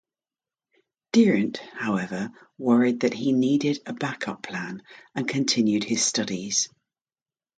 [1.13, 4.81] Dirnt, however, worried that he needed a backup plan
[5.13, 6.69] and continued his studies.